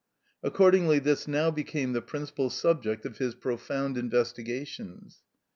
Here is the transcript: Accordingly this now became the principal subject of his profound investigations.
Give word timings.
Accordingly 0.41 0.97
this 0.97 1.27
now 1.27 1.51
became 1.51 1.93
the 1.93 2.01
principal 2.01 2.49
subject 2.49 3.05
of 3.05 3.19
his 3.19 3.35
profound 3.35 3.99
investigations. 3.99 5.19